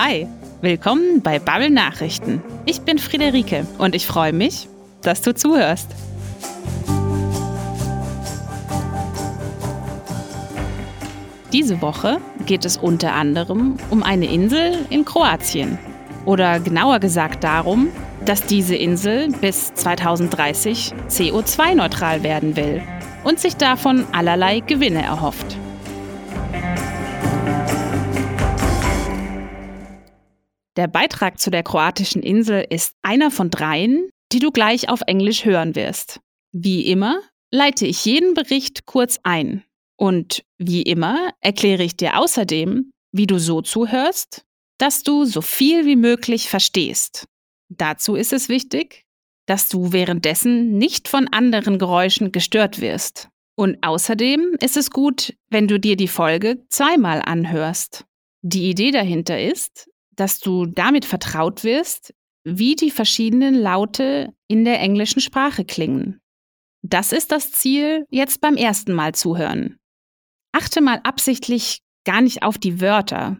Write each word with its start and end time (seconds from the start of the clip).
Hi, 0.00 0.28
willkommen 0.60 1.22
bei 1.22 1.40
Bubble 1.40 1.70
Nachrichten. 1.70 2.40
Ich 2.66 2.82
bin 2.82 3.00
Friederike 3.00 3.66
und 3.78 3.96
ich 3.96 4.06
freue 4.06 4.32
mich, 4.32 4.68
dass 5.02 5.22
du 5.22 5.34
zuhörst. 5.34 5.88
Diese 11.52 11.82
Woche 11.82 12.18
geht 12.46 12.64
es 12.64 12.76
unter 12.76 13.14
anderem 13.14 13.76
um 13.90 14.04
eine 14.04 14.26
Insel 14.26 14.86
in 14.88 15.04
Kroatien. 15.04 15.80
Oder 16.26 16.60
genauer 16.60 17.00
gesagt 17.00 17.42
darum, 17.42 17.88
dass 18.24 18.44
diese 18.44 18.76
Insel 18.76 19.32
bis 19.40 19.74
2030 19.74 20.92
CO2-neutral 21.08 22.22
werden 22.22 22.54
will 22.54 22.82
und 23.24 23.40
sich 23.40 23.56
davon 23.56 24.06
allerlei 24.12 24.60
Gewinne 24.60 25.02
erhofft. 25.02 25.56
Der 30.78 30.86
Beitrag 30.86 31.40
zu 31.40 31.50
der 31.50 31.64
kroatischen 31.64 32.22
Insel 32.22 32.64
ist 32.70 32.94
einer 33.02 33.32
von 33.32 33.50
dreien, 33.50 34.08
die 34.30 34.38
du 34.38 34.52
gleich 34.52 34.88
auf 34.88 35.00
Englisch 35.08 35.44
hören 35.44 35.74
wirst. 35.74 36.20
Wie 36.52 36.88
immer 36.88 37.20
leite 37.50 37.84
ich 37.84 38.04
jeden 38.04 38.34
Bericht 38.34 38.86
kurz 38.86 39.18
ein. 39.24 39.64
Und 39.96 40.44
wie 40.56 40.82
immer 40.82 41.32
erkläre 41.40 41.82
ich 41.82 41.96
dir 41.96 42.16
außerdem, 42.16 42.92
wie 43.10 43.26
du 43.26 43.40
so 43.40 43.60
zuhörst, 43.60 44.44
dass 44.78 45.02
du 45.02 45.24
so 45.24 45.40
viel 45.40 45.84
wie 45.84 45.96
möglich 45.96 46.48
verstehst. 46.48 47.26
Dazu 47.68 48.14
ist 48.14 48.32
es 48.32 48.48
wichtig, 48.48 49.04
dass 49.46 49.68
du 49.68 49.92
währenddessen 49.92 50.78
nicht 50.78 51.08
von 51.08 51.26
anderen 51.26 51.80
Geräuschen 51.80 52.30
gestört 52.30 52.80
wirst. 52.80 53.30
Und 53.56 53.78
außerdem 53.82 54.56
ist 54.60 54.76
es 54.76 54.92
gut, 54.92 55.34
wenn 55.50 55.66
du 55.66 55.80
dir 55.80 55.96
die 55.96 56.06
Folge 56.06 56.64
zweimal 56.68 57.20
anhörst. 57.20 58.04
Die 58.42 58.70
Idee 58.70 58.92
dahinter 58.92 59.42
ist, 59.42 59.88
dass 60.18 60.40
du 60.40 60.66
damit 60.66 61.04
vertraut 61.04 61.64
wirst, 61.64 62.14
wie 62.44 62.76
die 62.76 62.90
verschiedenen 62.90 63.54
Laute 63.54 64.32
in 64.48 64.64
der 64.64 64.80
englischen 64.80 65.20
Sprache 65.20 65.64
klingen. 65.64 66.20
Das 66.82 67.12
ist 67.12 67.32
das 67.32 67.52
Ziel 67.52 68.06
jetzt 68.10 68.40
beim 68.40 68.56
ersten 68.56 68.92
Mal 68.92 69.14
zuhören. 69.14 69.78
Achte 70.52 70.80
mal 70.80 71.00
absichtlich 71.02 71.82
gar 72.04 72.20
nicht 72.20 72.42
auf 72.42 72.58
die 72.58 72.80
Wörter, 72.80 73.38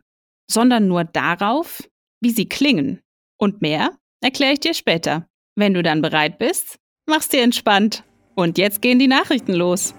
sondern 0.51 0.89
nur 0.89 1.05
darauf, 1.05 1.89
wie 2.21 2.31
sie 2.31 2.49
klingen. 2.49 3.01
Und 3.39 3.63
mehr 3.63 3.97
erkläre 4.21 4.53
ich 4.53 4.61
dir 4.61 4.75
später. 4.75 5.27
Wenn 5.55 5.75
du 5.75 5.83
dann 5.83 6.03
bereit 6.03 6.39
bist, 6.39 6.79
mach's 7.07 7.29
dir 7.29 7.43
entspannt. 7.43 8.05
Und 8.35 8.59
jetzt 8.59 8.83
gehen 8.83 8.99
die 8.99 9.09
Nachrichten 9.09 9.55
los. 9.55 9.95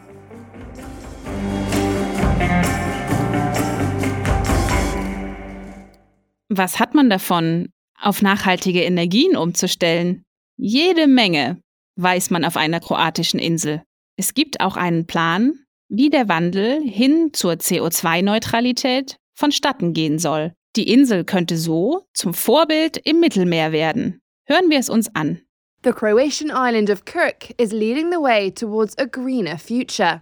Was 6.50 6.80
hat 6.80 6.96
man 6.96 7.10
davon, 7.10 7.70
auf 8.02 8.22
nachhaltige 8.22 8.84
Energien 8.84 9.38
umzustellen? 9.38 10.24
Jede 10.58 11.08
Menge, 11.08 11.62
weiß 11.96 12.32
man 12.32 12.44
auf 12.44 12.58
einer 12.58 12.80
kroatischen 12.80 13.40
Insel. 13.40 13.84
Es 14.18 14.34
gibt 14.34 14.60
auch 14.60 14.76
einen 14.76 15.06
Plan, 15.06 15.60
wie 15.90 16.10
der 16.10 16.28
Wandel 16.28 16.82
hin 16.82 17.30
zur 17.34 17.54
CO2-Neutralität 17.54 19.18
vonstatten 19.36 19.94
gehen 19.94 20.18
soll. 20.20 20.54
Die 20.76 20.92
Insel 20.92 21.24
könnte 21.24 21.56
so 21.58 22.06
zum 22.14 22.34
Vorbild 22.34 22.98
im 22.98 23.20
Mittelmeer 23.20 23.72
werden. 23.72 24.20
Hören 24.46 24.70
wir 24.70 24.80
es 24.80 24.90
uns 24.90 25.14
an. 25.16 25.42
The 25.84 25.92
Croatian 25.92 26.50
island 26.50 26.90
of 26.90 27.06
Kirk 27.06 27.54
is 27.58 27.72
leading 27.72 28.12
the 28.12 28.18
way 28.18 28.52
towards 28.52 28.98
a 28.98 29.06
greener 29.06 29.58
future. 29.58 30.22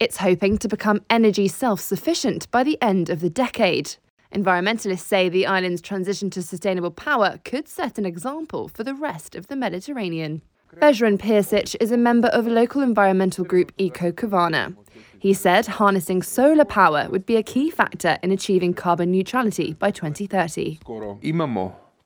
It's 0.00 0.20
hoping 0.20 0.58
to 0.58 0.68
become 0.68 1.00
energy 1.08 1.48
self 1.48 1.80
sufficient 1.80 2.50
by 2.50 2.64
the 2.64 2.76
end 2.80 3.08
of 3.10 3.20
the 3.20 3.30
decade. 3.30 3.98
Environmentalists 4.34 5.00
say 5.00 5.28
the 5.28 5.46
island's 5.46 5.80
transition 5.80 6.30
to 6.30 6.42
sustainable 6.42 6.90
power 6.90 7.38
could 7.44 7.68
set 7.68 7.98
an 7.98 8.06
example 8.06 8.68
for 8.68 8.84
the 8.84 8.94
rest 8.94 9.34
of 9.34 9.46
the 9.46 9.56
Mediterranean. 9.56 10.42
Vjeran 10.76 11.16
Piršić 11.16 11.76
is 11.80 11.92
a 11.92 11.96
member 11.96 12.28
of 12.28 12.46
local 12.46 12.82
environmental 12.82 13.44
group 13.44 13.72
Eko 13.78 14.12
Kvarner. 14.12 14.76
He 15.18 15.32
said 15.32 15.66
harnessing 15.66 16.22
solar 16.22 16.64
power 16.64 17.08
would 17.10 17.24
be 17.24 17.36
a 17.36 17.42
key 17.42 17.70
factor 17.70 18.18
in 18.22 18.30
achieving 18.30 18.74
carbon 18.74 19.10
neutrality 19.10 19.72
by 19.72 19.90
2030. 19.90 20.80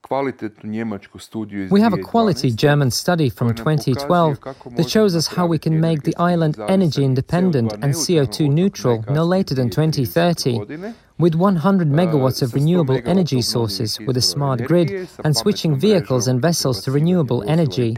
We 0.08 1.80
have 1.80 1.92
a 1.92 1.98
quality 1.98 2.50
German 2.50 2.90
study 2.90 3.28
from 3.28 3.54
2012 3.54 4.40
that 4.76 4.90
shows 4.90 5.14
us 5.14 5.28
how 5.28 5.46
we 5.46 5.58
can 5.58 5.80
make 5.80 6.02
the 6.02 6.16
island 6.16 6.58
energy 6.68 7.04
independent 7.04 7.72
and 7.74 7.94
CO2 7.94 8.50
neutral 8.50 9.04
no 9.08 9.24
later 9.24 9.54
than 9.54 9.70
2030. 9.70 10.94
With 11.18 11.34
100 11.34 11.88
megawatts 11.88 12.42
of 12.42 12.54
renewable 12.54 13.00
energy 13.04 13.42
sources 13.42 14.00
with 14.00 14.16
a 14.16 14.22
smart 14.22 14.64
grid 14.64 15.08
and 15.22 15.36
switching 15.36 15.78
vehicles 15.78 16.26
and 16.26 16.42
vessels 16.42 16.82
to 16.84 16.90
renewable 16.90 17.44
energy. 17.46 17.94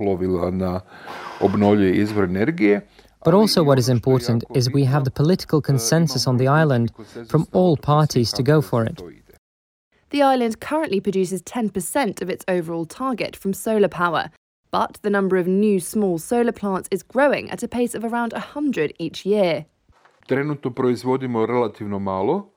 But 3.24 3.34
also, 3.34 3.62
what 3.62 3.78
is 3.78 3.88
important 3.88 4.44
is 4.54 4.70
we 4.70 4.84
have 4.84 5.04
the 5.04 5.12
political 5.12 5.62
consensus 5.62 6.26
on 6.26 6.36
the 6.36 6.48
island 6.48 6.92
from 7.28 7.46
all 7.52 7.76
parties 7.76 8.32
to 8.32 8.42
go 8.42 8.60
for 8.60 8.84
it. 8.84 9.00
The 10.12 10.21
island 10.21 10.61
currently 10.61 11.00
produces 11.00 11.41
10% 11.43 12.21
of 12.21 12.28
its 12.28 12.45
overall 12.47 12.84
target 12.84 13.34
from 13.34 13.55
solar 13.55 13.89
power, 13.89 14.31
but 14.71 14.99
the 15.00 15.09
number 15.09 15.39
of 15.39 15.47
new 15.47 15.81
small 15.81 16.19
solar 16.19 16.53
plants 16.53 16.87
is 16.91 17.03
growing 17.03 17.50
at 17.50 17.62
a 17.62 17.69
pace 17.69 17.95
of 17.95 18.05
around 18.05 18.34
100 18.34 18.93
each 18.99 19.25
year. 19.25 19.65
Trenutno 20.28 20.71
proizvodimo 20.71 21.47
relativno 21.47 21.99
malo, 21.99 22.50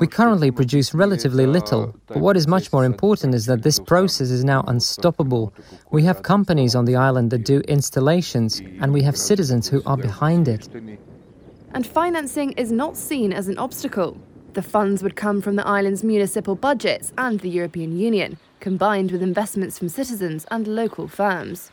we 0.00 0.06
currently 0.06 0.52
produce 0.52 0.94
relatively 0.94 1.46
little, 1.46 1.94
but 2.06 2.18
what 2.18 2.36
is 2.36 2.46
much 2.48 2.72
more 2.72 2.84
important 2.84 3.34
is 3.34 3.46
that 3.46 3.62
this 3.62 3.78
process 3.80 4.30
is 4.30 4.44
now 4.44 4.62
unstoppable. 4.66 5.52
We 5.90 6.02
have 6.04 6.22
companies 6.22 6.74
on 6.74 6.84
the 6.84 6.96
island 6.96 7.30
that 7.30 7.44
do 7.44 7.60
installations, 7.68 8.60
and 8.80 8.92
we 8.92 9.02
have 9.02 9.16
citizens 9.16 9.68
who 9.68 9.80
are 9.86 9.96
behind 9.96 10.48
it. 10.48 10.68
And 11.74 11.86
financing 11.86 12.52
is 12.52 12.72
not 12.72 12.96
seen 12.96 13.32
as 13.32 13.46
an 13.46 13.56
obstacle. 13.58 14.16
The 14.54 14.62
funds 14.62 15.02
would 15.02 15.16
come 15.16 15.40
from 15.40 15.56
the 15.56 15.66
island's 15.66 16.04
municipal 16.04 16.54
budgets 16.54 17.12
and 17.16 17.40
the 17.40 17.48
European 17.48 17.96
Union, 17.98 18.38
combined 18.60 19.10
with 19.10 19.22
investments 19.22 19.78
from 19.78 19.88
citizens 19.88 20.46
and 20.50 20.66
local 20.66 21.08
firms. 21.08 21.70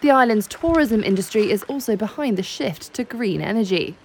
The 0.00 0.10
island's 0.10 0.46
tourism 0.46 1.02
industry 1.04 1.50
is 1.50 1.62
also 1.64 1.94
behind 1.94 2.38
the 2.38 2.42
shift 2.42 2.94
to 2.94 3.04
green 3.04 3.42
energy. 3.42 3.96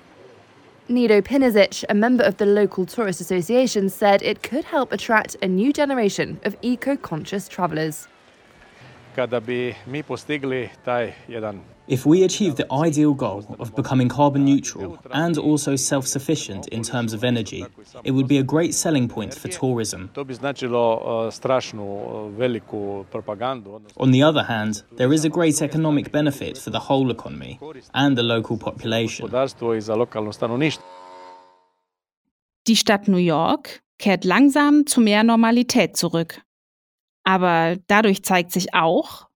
Nido 0.89 1.21
Pinizic, 1.21 1.85
a 1.87 1.93
member 1.93 2.23
of 2.23 2.37
the 2.37 2.45
local 2.45 2.85
tourist 2.85 3.21
association, 3.21 3.89
said 3.89 4.21
it 4.23 4.43
could 4.43 4.65
help 4.65 4.91
attract 4.91 5.37
a 5.41 5.47
new 5.47 5.71
generation 5.71 6.39
of 6.43 6.57
eco 6.61 6.97
conscious 6.97 7.47
travellers. 7.47 8.07
If 11.87 12.05
we 12.05 12.23
achieve 12.23 12.55
the 12.55 12.67
ideal 12.71 13.13
goal 13.13 13.55
of 13.59 13.75
becoming 13.75 14.09
carbon 14.09 14.45
neutral 14.45 14.99
and 15.11 15.37
also 15.37 15.75
self 15.75 16.05
sufficient 16.05 16.67
in 16.67 16.83
terms 16.83 17.13
of 17.13 17.23
energy, 17.23 17.65
it 18.03 18.11
would 18.11 18.27
be 18.27 18.37
a 18.37 18.43
great 18.43 18.75
selling 18.75 19.07
point 19.07 19.33
for 19.33 19.47
tourism. 19.47 20.09
On 23.97 24.11
the 24.11 24.23
other 24.23 24.43
hand, 24.43 24.83
there 24.97 25.13
is 25.13 25.25
a 25.25 25.29
great 25.29 25.61
economic 25.61 26.11
benefit 26.11 26.57
for 26.57 26.69
the 26.69 26.79
whole 26.79 27.09
economy 27.09 27.59
and 27.93 28.15
the 28.15 28.23
local 28.23 28.57
population. 28.57 29.29
Die 32.67 32.75
Stadt 32.75 33.07
New 33.07 33.17
York 33.17 33.81
kehrt 33.97 34.25
langsam 34.25 34.85
zu 34.85 35.01
mehr 35.01 35.23
Normalität 35.23 35.97
zurück. 35.97 36.41
Aber 37.29 37.77
dadurch 37.85 38.23
zeigt 38.23 38.51
sich 38.51 38.73
auch, 38.73 39.27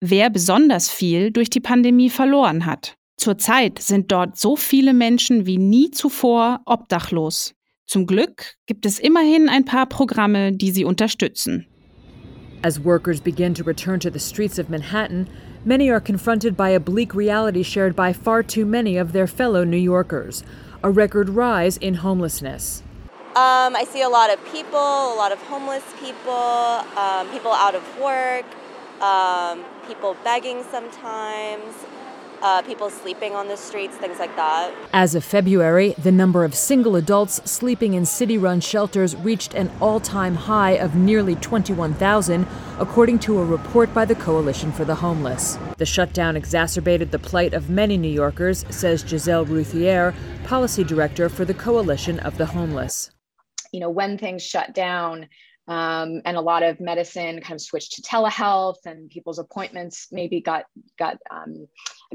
wer 0.00 0.30
besonders 0.30 0.88
viel 0.88 1.30
durch 1.30 1.50
die 1.50 1.60
Pandemie 1.60 2.08
verloren 2.08 2.64
hat. 2.64 2.94
Zurzeit 3.18 3.78
sind 3.80 4.10
dort 4.10 4.38
so 4.38 4.56
viele 4.56 4.94
Menschen 4.94 5.44
wie 5.44 5.58
nie 5.58 5.90
zuvor 5.90 6.62
obdachlos. 6.64 7.52
Zum 7.84 8.06
Glück 8.06 8.54
gibt 8.64 8.86
es 8.86 8.98
immerhin 8.98 9.50
ein 9.50 9.66
paar 9.66 9.84
Programme, 9.84 10.52
die 10.52 10.70
sie 10.70 10.86
unterstützen. 10.86 11.66
As 12.62 12.82
workers 12.82 13.20
begin 13.20 13.52
to 13.52 13.62
return 13.62 14.00
to 14.00 14.10
the 14.10 14.18
streets 14.18 14.58
of 14.58 14.70
Manhattan, 14.70 15.28
many 15.66 15.90
are 15.90 16.00
confronted 16.00 16.56
by 16.56 16.74
a 16.74 16.80
bleak 16.80 17.14
reality 17.14 17.62
shared 17.62 17.94
by 17.94 18.14
far 18.14 18.42
too 18.42 18.64
many 18.64 18.98
of 18.98 19.12
their 19.12 19.28
fellow 19.28 19.66
New 19.66 19.76
Yorkers 19.76 20.44
a 20.82 20.90
record 20.90 21.28
rise 21.28 21.76
in 21.76 21.96
homelessness. 21.96 22.82
Um, 23.36 23.74
I 23.74 23.84
see 23.84 24.02
a 24.02 24.08
lot 24.08 24.32
of 24.32 24.38
people, 24.52 24.78
a 24.78 25.16
lot 25.16 25.32
of 25.32 25.42
homeless 25.42 25.82
people, 25.98 26.32
um, 26.32 27.28
people 27.30 27.50
out 27.50 27.74
of 27.74 27.82
work, 27.98 28.44
um, 29.02 29.64
people 29.88 30.16
begging 30.22 30.62
sometimes, 30.70 31.74
uh, 32.42 32.62
people 32.62 32.90
sleeping 32.90 33.34
on 33.34 33.48
the 33.48 33.56
streets, 33.56 33.96
things 33.96 34.20
like 34.20 34.36
that. 34.36 34.72
As 34.92 35.16
of 35.16 35.24
February, 35.24 35.96
the 35.98 36.12
number 36.12 36.44
of 36.44 36.54
single 36.54 36.94
adults 36.94 37.40
sleeping 37.50 37.94
in 37.94 38.06
city 38.06 38.38
run 38.38 38.60
shelters 38.60 39.16
reached 39.16 39.52
an 39.54 39.68
all 39.80 39.98
time 39.98 40.36
high 40.36 40.72
of 40.72 40.94
nearly 40.94 41.34
21,000, 41.34 42.46
according 42.78 43.18
to 43.18 43.40
a 43.40 43.44
report 43.44 43.92
by 43.92 44.04
the 44.04 44.14
Coalition 44.14 44.70
for 44.70 44.84
the 44.84 44.94
Homeless. 44.94 45.58
The 45.78 45.86
shutdown 45.86 46.36
exacerbated 46.36 47.10
the 47.10 47.18
plight 47.18 47.52
of 47.52 47.68
many 47.68 47.96
New 47.96 48.06
Yorkers, 48.12 48.64
says 48.70 49.04
Giselle 49.04 49.44
Routhier, 49.44 50.14
policy 50.44 50.84
director 50.84 51.28
for 51.28 51.44
the 51.44 51.54
Coalition 51.54 52.20
of 52.20 52.38
the 52.38 52.46
Homeless. 52.46 53.10
You 53.74 53.80
know, 53.80 53.90
when 53.90 54.18
things 54.18 54.42
shut 54.42 54.74
down, 54.74 55.28
Um, 55.66 56.20
and 56.26 56.36
a 56.36 56.42
lot 56.52 56.62
of 56.62 56.78
medicine 56.78 57.40
kind 57.40 57.56
of 57.58 57.62
switched 57.62 57.92
to 57.94 58.02
telehealth, 58.02 58.82
and 58.84 59.08
people's 59.08 59.38
appointments 59.38 60.08
maybe 60.12 60.38
got 60.50 60.64
got 60.98 61.16
um, 61.30 61.66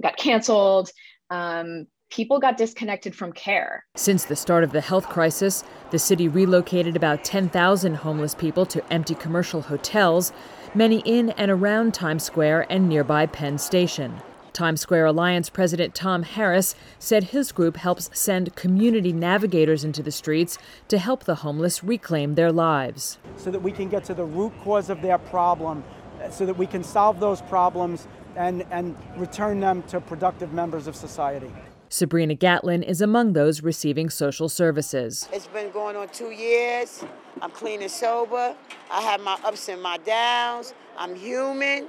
got 0.05 0.15
canceled. 0.17 0.87
Um, 1.31 1.87
people 2.17 2.39
got 2.39 2.57
disconnected 2.57 3.15
from 3.15 3.31
care. 3.33 3.85
Since 3.95 4.25
the 4.25 4.35
start 4.35 4.63
of 4.63 4.71
the 4.71 4.81
health 4.81 5.07
crisis, 5.09 5.63
the 5.89 5.99
city 5.99 6.27
relocated 6.27 6.95
about 6.95 7.23
10,000 7.23 7.95
homeless 7.95 8.35
people 8.35 8.65
to 8.67 8.93
empty 8.93 9.15
commercial 9.15 9.61
hotels, 9.61 10.31
many 10.73 10.99
in 11.05 11.31
and 11.31 11.49
around 11.51 11.93
Times 11.93 12.23
Square 12.23 12.67
and 12.69 12.87
nearby 12.87 13.25
Penn 13.25 13.57
Station. 13.57 14.21
Times 14.59 14.81
Square 14.81 15.05
Alliance 15.05 15.49
President 15.49 15.95
Tom 15.95 16.23
Harris 16.23 16.75
said 16.99 17.23
his 17.23 17.53
group 17.53 17.77
helps 17.77 18.09
send 18.11 18.57
community 18.57 19.13
navigators 19.13 19.85
into 19.85 20.03
the 20.03 20.11
streets 20.11 20.57
to 20.89 20.97
help 20.97 21.23
the 21.23 21.35
homeless 21.35 21.81
reclaim 21.81 22.35
their 22.35 22.51
lives. 22.51 23.19
So 23.37 23.51
that 23.51 23.61
we 23.61 23.71
can 23.71 23.87
get 23.87 24.03
to 24.03 24.13
the 24.13 24.25
root 24.25 24.51
cause 24.65 24.89
of 24.89 25.01
their 25.01 25.17
problem, 25.17 25.81
so 26.29 26.45
that 26.45 26.57
we 26.57 26.67
can 26.67 26.83
solve 26.83 27.21
those 27.21 27.41
problems 27.43 28.05
and, 28.35 28.65
and 28.69 28.97
return 29.15 29.61
them 29.61 29.81
to 29.83 30.01
productive 30.01 30.51
members 30.51 30.87
of 30.87 30.95
society. 30.97 31.53
Sabrina 31.87 32.35
Gatlin 32.35 32.83
is 32.83 32.99
among 32.99 33.31
those 33.31 33.63
receiving 33.63 34.09
social 34.09 34.49
services. 34.49 35.29
It's 35.31 35.47
been 35.47 35.71
going 35.71 35.95
on 35.95 36.09
two 36.09 36.31
years. 36.31 37.05
I'm 37.41 37.51
clean 37.51 37.81
and 37.81 37.89
sober. 37.89 38.53
I 38.91 39.01
have 39.03 39.21
my 39.21 39.39
ups 39.45 39.69
and 39.69 39.81
my 39.81 39.99
downs. 39.99 40.73
I'm 40.97 41.15
human, 41.15 41.87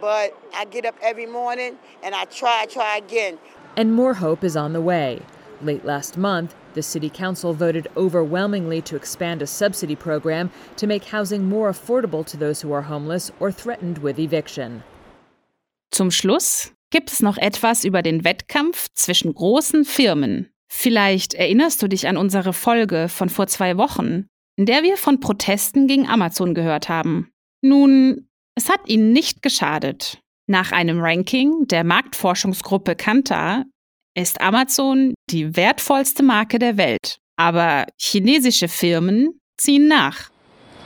but 0.00 0.36
I 0.54 0.64
get 0.64 0.84
up 0.84 0.96
every 1.02 1.26
morning 1.26 1.76
and 2.02 2.14
I 2.14 2.24
try, 2.26 2.66
try 2.68 2.96
again. 2.96 3.38
And 3.76 3.94
more 3.94 4.14
hope 4.14 4.44
is 4.44 4.56
on 4.56 4.72
the 4.72 4.80
way. 4.80 5.20
Late 5.62 5.84
last 5.84 6.16
month, 6.16 6.54
the 6.74 6.82
City 6.82 7.08
Council 7.08 7.54
voted 7.54 7.88
overwhelmingly 7.96 8.82
to 8.82 8.96
expand 8.96 9.42
a 9.42 9.46
subsidy 9.46 9.96
program 9.96 10.50
to 10.76 10.86
make 10.86 11.04
housing 11.04 11.48
more 11.48 11.70
affordable 11.70 12.24
to 12.26 12.36
those 12.36 12.60
who 12.60 12.72
are 12.72 12.82
homeless 12.82 13.32
or 13.40 13.50
threatened 13.50 13.98
with 13.98 14.18
eviction. 14.18 14.82
Zum 15.90 16.10
Schluss 16.10 16.72
gibt 16.90 17.10
es 17.10 17.22
noch 17.22 17.38
etwas 17.38 17.84
über 17.84 18.02
den 18.02 18.24
Wettkampf 18.24 18.88
zwischen 18.94 19.32
großen 19.32 19.84
Firmen. 19.84 20.50
Vielleicht 20.68 21.34
erinnerst 21.34 21.82
du 21.82 21.88
dich 21.88 22.06
an 22.06 22.16
unsere 22.16 22.52
Folge 22.52 23.08
von 23.08 23.28
vor 23.28 23.46
zwei 23.46 23.78
Wochen, 23.78 24.26
in 24.56 24.66
der 24.66 24.82
wir 24.82 24.96
von 24.96 25.20
Protesten 25.20 25.86
gegen 25.86 26.06
Amazon 26.06 26.54
gehört 26.54 26.88
haben. 26.88 27.30
Nun, 27.62 28.25
es 28.56 28.68
hat 28.68 28.80
ihnen 28.88 29.12
nicht 29.12 29.42
geschadet. 29.42 30.18
Nach 30.48 30.72
einem 30.72 31.00
Ranking 31.00 31.66
der 31.66 31.84
Marktforschungsgruppe 31.84 32.96
Kantar 32.96 33.64
ist 34.16 34.40
Amazon 34.40 35.14
die 35.30 35.56
wertvollste 35.56 36.22
Marke 36.22 36.58
der 36.58 36.76
Welt. 36.76 37.18
Aber 37.36 37.86
chinesische 37.98 38.68
Firmen 38.68 39.40
ziehen 39.58 39.88
nach. 39.88 40.30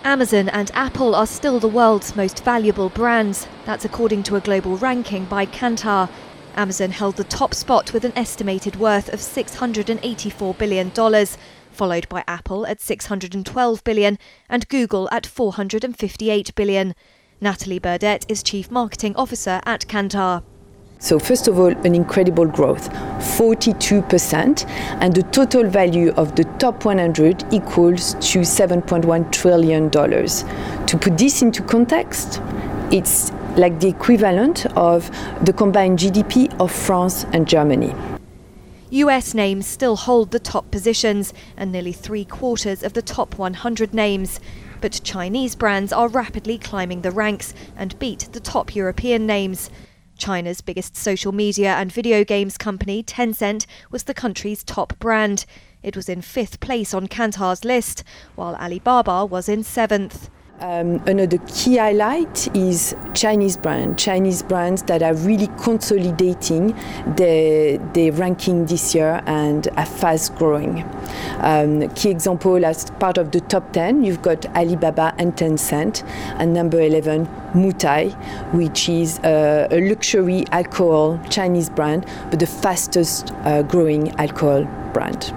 Amazon 0.02 0.49
and 0.49 0.72
Apple 0.75 1.14
are 1.14 1.26
still 1.26 1.61
the 1.61 1.72
world's 1.72 2.17
most 2.17 2.44
valuable 2.44 2.88
brands. 2.88 3.46
That's 3.67 3.84
according 3.84 4.25
to 4.25 4.37
a 4.37 4.40
global 4.40 4.76
ranking 4.76 5.26
by 5.26 5.46
Kantar. 5.46 6.08
Amazon 6.56 6.90
held 6.90 7.17
the 7.17 7.25
top 7.25 7.55
spot 7.55 7.93
with 7.93 8.05
an 8.05 8.17
estimated 8.17 8.76
worth 8.76 9.12
of 9.12 9.20
$684 9.20 10.58
billion, 10.58 10.90
followed 11.70 12.08
by 12.08 12.25
Apple 12.26 12.67
at 12.67 12.78
$612 12.78 13.84
billion 13.84 14.19
and 14.49 14.69
Google 14.69 15.08
at 15.12 15.25
$458 15.25 16.55
billion. 16.56 16.94
Natalie 17.43 17.79
Burdett 17.79 18.27
is 18.29 18.43
Chief 18.43 18.71
Marketing 18.71 19.17
Officer 19.17 19.63
at 19.65 19.87
Kantar. 19.89 20.43
So, 20.99 21.19
first 21.19 21.49
of 21.49 21.59
all, 21.59 21.69
an 21.87 21.95
incredible 21.95 22.45
growth 22.45 22.91
42%, 22.91 24.69
and 25.01 25.15
the 25.15 25.23
total 25.23 25.67
value 25.67 26.13
of 26.19 26.37
the 26.37 26.45
top 26.59 26.85
100 26.85 27.51
equals 27.51 28.13
to 28.33 28.41
$7.1 28.41 29.33
trillion. 29.33 29.91
To 29.91 30.99
put 30.99 31.17
this 31.17 31.41
into 31.41 31.63
context, 31.63 32.43
it's 32.91 33.33
like 33.57 33.81
the 33.81 33.89
equivalent 33.89 34.67
of 34.77 35.11
the 35.43 35.55
combined 35.55 35.99
GDP 35.99 36.55
of 36.61 36.71
France 36.71 37.25
and 37.33 37.49
Germany. 37.49 37.95
US 38.91 39.33
names 39.33 39.67
still 39.67 39.97
hold 39.97 40.33
the 40.33 40.41
top 40.41 40.71
positions 40.71 41.33
and 41.57 41.73
nearly 41.73 41.93
three 41.93 42.25
quarters 42.27 42.83
of 42.83 42.93
the 42.93 43.03
top 43.03 43.39
100 43.39 43.95
names. 43.95 44.41
But 44.81 45.00
Chinese 45.05 45.55
brands 45.55 45.93
are 45.93 46.09
rapidly 46.09 46.56
climbing 46.56 47.03
the 47.03 47.11
ranks 47.11 47.53
and 47.77 47.99
beat 47.99 48.29
the 48.32 48.41
top 48.41 48.75
European 48.75 49.27
names. 49.27 49.71
China's 50.17 50.61
biggest 50.61 50.97
social 50.97 51.32
media 51.32 51.75
and 51.75 51.93
video 51.93 52.25
games 52.25 52.59
company, 52.59 53.03
Tencent, 53.03 53.67
was 53.91 54.05
the 54.05 54.15
country's 54.15 54.65
top 54.65 54.99
brand. 54.99 55.44
It 55.82 55.97
was 55.97 56.09
in 56.09 56.23
fifth 56.23 56.61
place 56.61 56.93
on 56.93 57.09
Kantar's 57.09 57.65
list, 57.65 58.05
while 58.35 58.55
Alibaba 58.56 59.25
was 59.25 59.49
in 59.49 59.62
seventh. 59.62 60.31
Um, 60.62 61.03
another 61.07 61.39
key 61.47 61.79
highlight 61.79 62.55
is 62.55 62.95
Chinese 63.15 63.57
brands, 63.57 64.03
Chinese 64.03 64.43
brands 64.43 64.83
that 64.83 65.03
are 65.03 65.15
really 65.15 65.47
consolidating 65.59 66.77
their, 67.17 67.79
their 67.79 68.12
ranking 68.12 68.67
this 68.67 68.95
year 68.95 69.23
and 69.25 69.69
are 69.79 69.87
fast 69.87 70.35
growing. 70.35 70.85
Um, 71.39 71.89
key 71.95 72.11
example 72.11 72.62
as 72.67 72.91
part 72.91 73.17
of 73.17 73.31
the 73.31 73.41
top 73.41 73.73
10, 73.73 74.05
you've 74.05 74.21
got 74.21 74.45
Alibaba 74.55 75.15
and 75.17 75.35
Tencent, 75.35 76.07
and 76.39 76.53
number 76.53 76.79
11, 76.79 77.25
Moutai, 77.55 78.13
which 78.53 78.91
is 78.91 79.19
a 79.25 79.67
luxury 79.71 80.45
alcohol 80.53 81.19
Chinese 81.31 81.71
brand, 81.71 82.05
but 82.29 82.39
the 82.39 82.47
fastest 82.47 83.33
uh, 83.45 83.63
growing 83.63 84.11
alcohol 84.17 84.65
brand. 84.93 85.33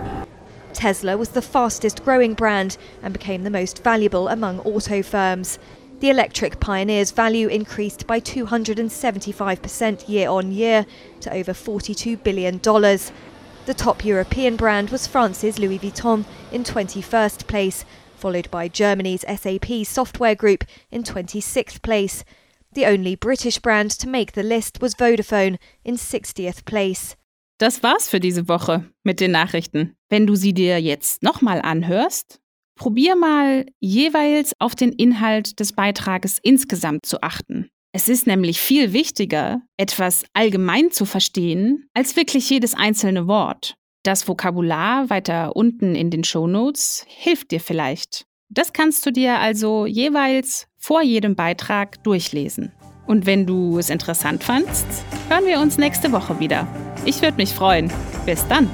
Tesla 0.83 1.15
was 1.15 1.29
the 1.29 1.41
fastest 1.41 2.03
growing 2.03 2.33
brand 2.33 2.75
and 3.01 3.13
became 3.13 3.43
the 3.43 3.49
most 3.49 3.81
valuable 3.85 4.27
among 4.27 4.59
auto 4.59 5.01
firms. 5.01 5.57
The 6.01 6.09
electric 6.09 6.59
pioneer's 6.59 7.11
value 7.11 7.47
increased 7.47 8.05
by 8.05 8.19
275% 8.19 10.09
year 10.09 10.27
on 10.27 10.51
year 10.51 10.85
to 11.21 11.33
over 11.33 11.53
$42 11.53 12.21
billion. 12.21 12.57
The 12.57 13.73
top 13.73 14.03
European 14.03 14.57
brand 14.57 14.89
was 14.89 15.07
France's 15.07 15.57
Louis 15.57 15.79
Vuitton 15.79 16.25
in 16.51 16.65
21st 16.65 17.47
place, 17.47 17.85
followed 18.17 18.51
by 18.51 18.67
Germany's 18.67 19.21
SAP 19.21 19.85
Software 19.85 20.35
Group 20.35 20.65
in 20.91 21.03
26th 21.03 21.81
place. 21.81 22.25
The 22.73 22.87
only 22.87 23.15
British 23.15 23.57
brand 23.57 23.91
to 23.91 24.09
make 24.09 24.33
the 24.33 24.43
list 24.43 24.81
was 24.81 24.95
Vodafone 24.95 25.59
in 25.85 25.95
60th 25.95 26.65
place. 26.65 27.15
Das 27.63 27.81
war's 27.81 28.09
für 28.09 28.19
diese 28.19 28.49
Woche 28.49 28.83
mit 29.03 29.21
den 29.21 29.31
Nachrichten. 29.31 29.95
Wenn 30.09 30.27
du 30.27 30.35
sie 30.35 30.53
dir 30.53 30.81
jetzt 30.81 31.23
nochmal 31.23 31.61
anhörst, 31.61 32.41
probier 32.75 33.15
mal 33.15 33.65
jeweils 33.79 34.51
auf 34.59 34.75
den 34.75 34.91
Inhalt 34.91 35.61
des 35.61 35.71
Beitrages 35.71 36.39
insgesamt 36.41 37.05
zu 37.05 37.21
achten. 37.21 37.69
Es 37.93 38.09
ist 38.09 38.27
nämlich 38.27 38.59
viel 38.59 38.91
wichtiger, 38.91 39.61
etwas 39.77 40.25
allgemein 40.33 40.91
zu 40.91 41.05
verstehen, 41.05 41.87
als 41.93 42.17
wirklich 42.17 42.49
jedes 42.49 42.73
einzelne 42.73 43.27
Wort. 43.27 43.75
Das 44.03 44.27
Vokabular 44.27 45.09
weiter 45.09 45.55
unten 45.55 45.95
in 45.95 46.09
den 46.09 46.25
Shownotes 46.25 47.05
hilft 47.07 47.51
dir 47.51 47.61
vielleicht. 47.61 48.25
Das 48.49 48.73
kannst 48.73 49.05
du 49.05 49.11
dir 49.11 49.39
also 49.39 49.85
jeweils 49.85 50.67
vor 50.77 51.01
jedem 51.01 51.37
Beitrag 51.37 52.03
durchlesen. 52.03 52.73
Und 53.05 53.25
wenn 53.25 53.45
du 53.45 53.77
es 53.77 53.89
interessant 53.89 54.43
fandst, 54.43 54.85
hören 55.29 55.45
wir 55.45 55.59
uns 55.59 55.77
nächste 55.77 56.11
Woche 56.11 56.39
wieder. 56.39 56.67
Ich 57.05 57.21
würde 57.21 57.37
mich 57.37 57.53
freuen. 57.53 57.91
Bis 58.25 58.47
dann. 58.47 58.69